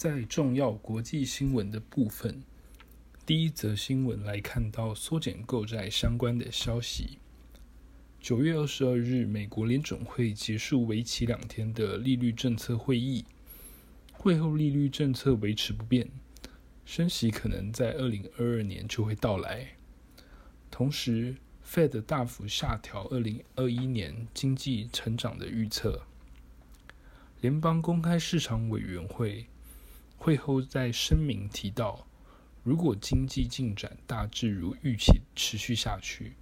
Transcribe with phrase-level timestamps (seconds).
[0.00, 2.42] 在重要国际新闻的部分，
[3.26, 7.18] 第一则新闻来看到缩减购债相关的消息。
[8.18, 13.26] 九月二十二日，美国联准会结束为期两天的利率政策会议，
[14.12, 16.08] 会后利率政策维持不变，
[16.86, 19.76] 升息可能在二零二二年就会到来。
[20.70, 26.06] 同时，Fed 大幅下调二零二一年经济成长的预测。
[27.42, 29.44] 联邦公开市场委员会。
[30.20, 32.06] 会后在声明提到，
[32.62, 36.34] 如果经济进展大致如预期持续下去，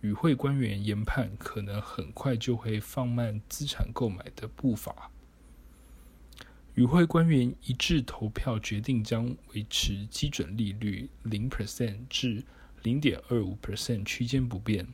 [0.00, 5.10] 与会官员研判可能很快就会放慢资产购买的步伐。
[6.76, 12.44] 与会官员一致投票决定将维持基准利率零 percent 至
[12.84, 14.86] 零点二五 percent 区间不变，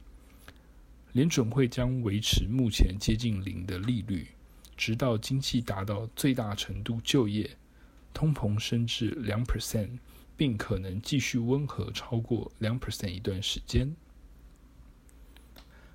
[1.12, 4.28] 联准会将维持目前接近零的利率，
[4.74, 7.58] 直到经济达到最大程度就业。
[8.12, 9.98] 通膨升至两 percent，
[10.36, 13.94] 并可能继续温和超过两 percent 一段时间。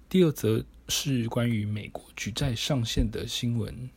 [0.09, 3.89] 第二则是关于美国举债上限的新闻。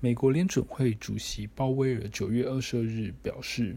[0.00, 3.76] 美国联准会主席鲍威尔九月二十二日表示，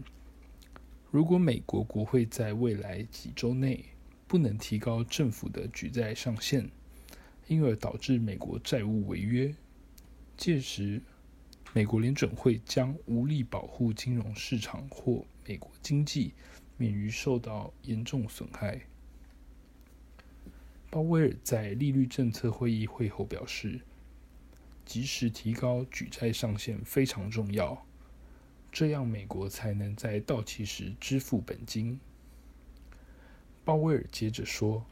[1.10, 3.84] 如果美国国会在未来几周内
[4.26, 6.68] 不能提高政府的举债上限，
[7.46, 9.54] 因而导致美国债务违约，
[10.36, 11.00] 届时。
[11.76, 16.32] 美国联准会将无力保护金融市场或美国经济
[16.76, 18.80] 免于受到严重损害。
[20.88, 23.80] 鲍威尔在利率政策会议会后表示，
[24.86, 27.84] 及时提高举债上限非常重要，
[28.70, 31.98] 这样美国才能在到期时支付本金。
[33.64, 34.86] 鲍威尔接着说，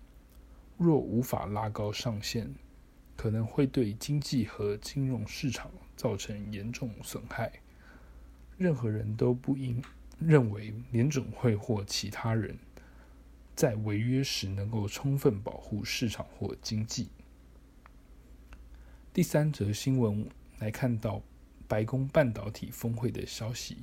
[0.76, 2.52] 若无法拉高上限，
[3.22, 5.70] 可能会对经济和金融市场。
[5.94, 7.52] 造成严重损害，
[8.58, 9.80] 任何人都不应
[10.18, 12.58] 认为联准会或其他人
[13.54, 17.08] 在违约时能够充分保护市场或经济。
[19.12, 21.22] 第三则新闻来看到
[21.68, 23.76] 白宫半导体峰会的消息，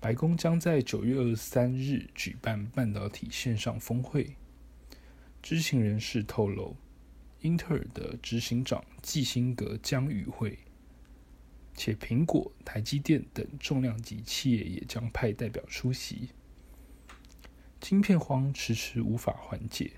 [0.00, 4.34] 白宫将在九月二十三日举办半导体线上峰会。
[5.42, 6.74] 知情人士透露。
[7.46, 10.58] 英特尔的执行长基辛格将与会，
[11.76, 16.30] 且苹果、台积电等重量级企业也将派代表出席。
[17.80, 19.92] 晶片荒迟迟无法缓解，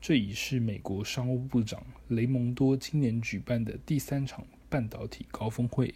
[0.00, 5.94] 这已是美国商务部长雷蒙多今年举办的第三场半导体高峰会，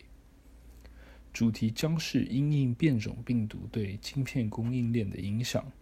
[1.32, 5.72] 主题将是因应变种病毒对晶片供应链的影响。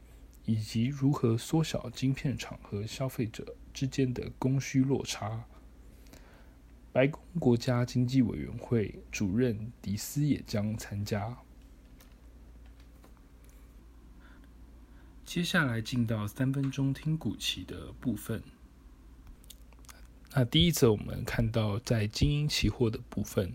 [0.44, 5.44] 以及如何缩小晶片厂和消费者之间的供需落差。
[6.92, 11.38] 白宫国家经济委员会主任迪斯也将参加。
[15.24, 18.42] 接下来进到三分钟听股期的部分。
[20.34, 23.54] 那第一则，我们看到在精英期货的部分，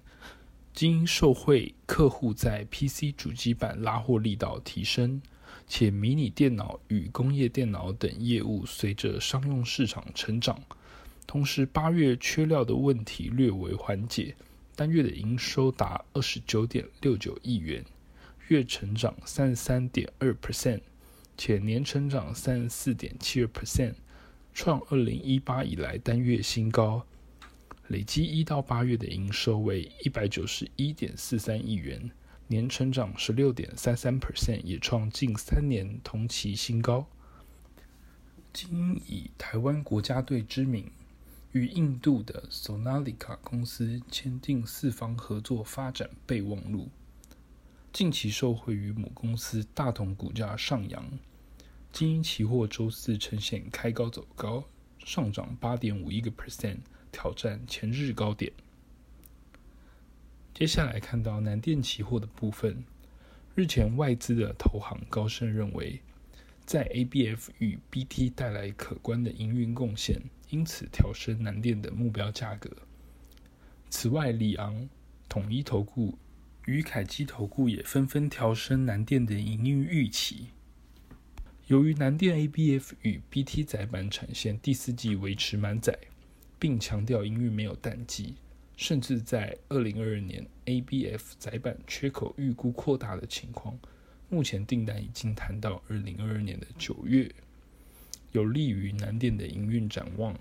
[0.74, 5.22] 精英受惠客户在 PC 主机板拉货力道提升。
[5.68, 10.62] 且迷你电脑与工业电脑等业务随着商用市场成长，
[11.28, 14.34] 同时八月缺料的问题略为缓解，
[14.76, 17.84] 单月的营收达二十九点六九亿元，
[18.48, 20.80] 月成长三十三点二 percent，
[21.38, 23.96] 且年成长三十四点七二 percent，
[24.54, 27.06] 创二零一八以来单月新高，
[27.90, 32.10] 累计一到八月的营收为一百九十一点四三亿元。
[32.50, 37.06] 年成长十六点三三 percent，也创近三年同期新高。
[38.54, 40.90] 今以台湾国家队之名，
[41.52, 46.90] 与印度的 Sonalika 公司签订四方合作发展备忘录。
[47.92, 51.20] 近期受惠于母公司大同股价上扬，
[51.92, 54.64] 精英期货周四呈现开高走高，
[55.00, 56.78] 上涨八点五一个 percent，
[57.12, 58.54] 挑战前日高点。
[60.58, 62.84] 接下来看到南电期货的部分，
[63.54, 66.02] 日前外资的投行高盛认为，
[66.66, 70.20] 在 ABF 与 BT 带来可观的营运贡献，
[70.50, 72.76] 因此调升南电的目标价格。
[73.92, 74.90] 此外，里昂、
[75.30, 76.18] 统一投顾
[76.66, 80.48] 与凯基投顾也纷纷调升南电的营运预期。
[81.68, 85.96] 由于南电 ABF 与 BT 载板产线第四季维持满载，
[86.58, 88.38] 并强调营运没有淡季。
[88.78, 93.78] 甚至在二零二二年，ABF 载板缺口预估扩大的情况，
[94.30, 97.30] 目前订单已经谈到二零二二年的九月，
[98.34, 100.40] 有利于南电的营运展望。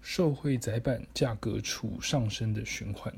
[0.00, 3.12] 受惠载板价格处上升的循环，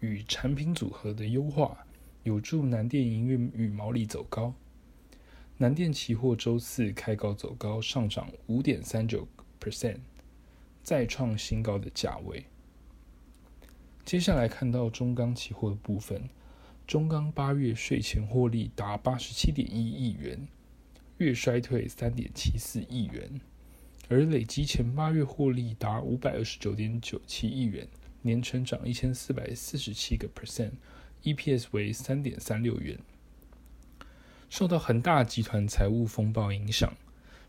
[0.00, 1.86] 与产品组合的优化，
[2.22, 4.54] 有助南电营运与毛利走高。
[5.56, 9.26] 南电期货周四开高走高，上涨五点三九
[9.58, 10.00] percent，
[10.82, 12.44] 再创新高的价位。
[14.10, 16.28] 接下来看到中钢期货的部分，
[16.84, 20.48] 中钢八月税前获利达八十七点一亿元，
[21.18, 23.40] 月衰退三点七四亿元，
[24.08, 27.86] 而累积前八月获利达五百二十九点九七亿元，
[28.22, 32.98] 年成长一千四百四十七个 percent，EPS 为三点三六元。
[34.48, 36.92] 受到恒大集团财务风暴影响，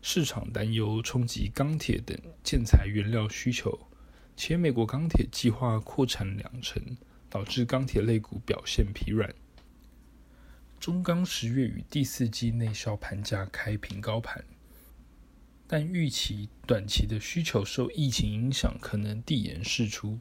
[0.00, 3.76] 市场担忧冲击钢铁等建材原料需求，
[4.36, 6.96] 且美国钢铁计划扩产两成，
[7.28, 9.34] 导致钢铁类股表现疲软。
[10.80, 14.44] 中钢十月与第四季内销盘价开平高盘，
[15.66, 20.18] 但预期短期的需求受疫情影响，可能递延释出。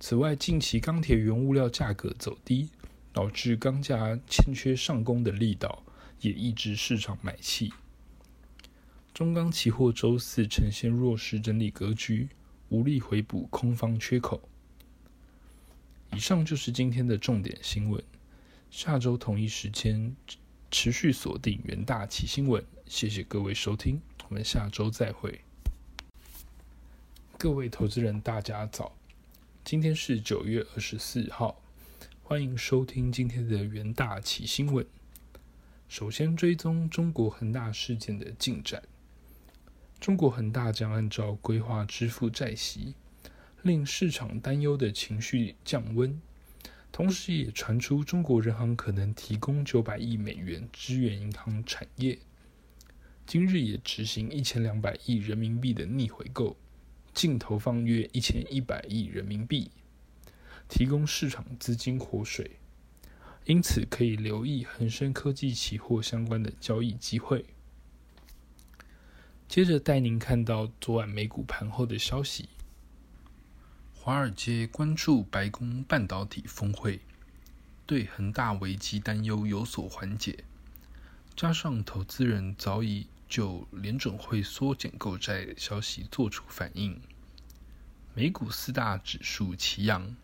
[0.00, 2.70] 此外，近期钢铁原物料价格走低。
[3.10, 5.82] 导致钢价欠缺上攻的力道，
[6.20, 7.72] 也抑制市场买气。
[9.12, 12.28] 中钢期货周四呈现弱势整理格局，
[12.68, 14.48] 无力回补空方缺口。
[16.12, 18.02] 以上就是今天的重点新闻。
[18.70, 20.14] 下周同一时间
[20.70, 22.64] 持续锁定元大旗新闻。
[22.86, 25.40] 谢谢各位收听，我们下周再会。
[27.38, 28.96] 各位投资人，大家早，
[29.64, 31.60] 今天是九月二十四号。
[32.22, 34.86] 欢迎收听今天的元大旗新闻。
[35.88, 38.82] 首先追踪中国恒大事件的进展。
[40.00, 42.94] 中国恒大将按照规划支付债息，
[43.62, 46.20] 令市场担忧的情绪降温。
[46.90, 52.18] 同时，也传出中国人行可能提供九百亿美元支援银行产业。
[53.26, 56.56] 今日也执行一千两百亿人民币的逆回购，
[57.12, 59.70] 净投放约一千一百亿人民币。
[60.68, 62.52] 提供市场资金活水，
[63.44, 67.44] 因此可以留意恒生科技期货相关的交易机会。
[69.58, 72.48] 接着带您看到昨晚美股盘后的消息：
[73.92, 77.00] 华尔街关注白宫半导体峰会，
[77.84, 80.44] 对恒大危机担忧有所缓解，
[81.34, 87.00] 加上投资人早已就联准会缩减购债消息做出反应，
[88.14, 90.14] 美股四大指数齐扬。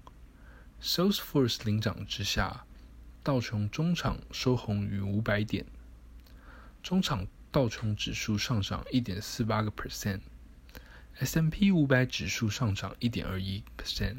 [0.81, 2.65] Salesforce 领涨之下，
[3.25, 5.67] 道琼中场收红逾五百点，
[6.85, 14.17] 中场道琼指数上涨一点四八个 percent，S M P 五百指数上涨一点二一 percent，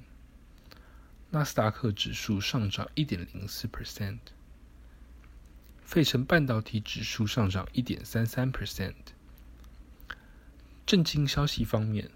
[1.32, 4.20] 纳斯达克指数上涨一点零四 percent，
[5.84, 8.94] 费城半导体指数上涨一点三三 percent。
[10.86, 12.10] 震惊消息方面，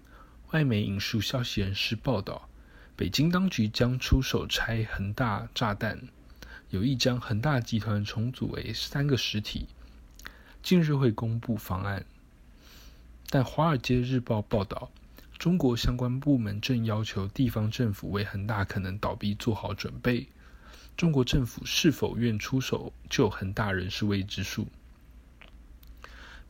[0.52, 2.48] 外媒引述消息人士报道。
[2.96, 6.08] 北京当局将出手拆恒大炸弹，
[6.70, 9.68] 有意将恒大集团重组为三个实体，
[10.62, 12.04] 近日会公布方案。
[13.28, 14.90] 但《华尔街日报》报道，
[15.38, 20.28] 中国相关部门正要求地方政府为恒大可能倒闭做好准备。
[20.96, 24.66] 中国政府是否愿出手救恒大仍是未知数。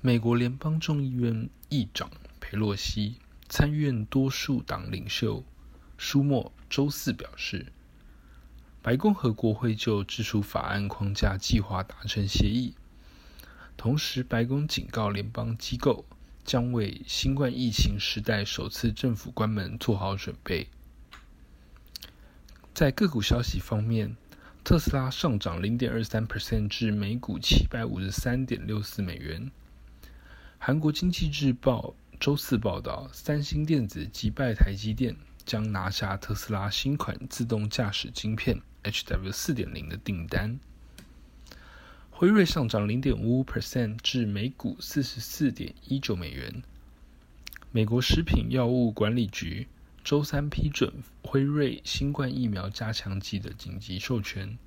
[0.00, 2.10] 美国联邦众议院议长
[2.40, 3.16] 佩洛西、
[3.48, 5.44] 参议院多数党领袖。
[5.98, 7.66] 舒默周四表示，
[8.80, 12.72] 白宫和国会就支出法案框架计划达成协议。
[13.80, 16.04] 同时，白宫警告联邦机构
[16.44, 20.68] 将为新冠疫情时代首次政府关门做好准备。
[22.74, 24.14] 在个股消息方面，
[24.62, 29.50] 特斯拉上涨零点二三 percent 至每股七百五十三点六四美元。
[30.58, 35.16] 韩国经济日报周四报道，三星电子击败台积电。
[35.46, 40.60] 将拿下特斯拉新款自动驾驶晶片 HW 四点零的订单。
[42.20, 46.62] 辉瑞上涨零点五五 percent 至每股四十四点一九美元。
[47.72, 49.66] 美国食品药物管理局
[50.04, 54.58] 周三批准辉瑞新冠疫苗加强剂的紧急授权。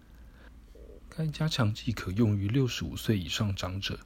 [1.08, 4.00] 该加强剂可用于六十五岁以上长者、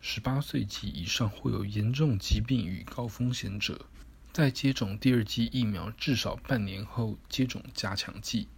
[0.00, 3.84] 十八岁及以上或有严重疾病与高风险者。
[4.32, 8.48] 在接种第二剂疫苗至少半年后接种加强剂。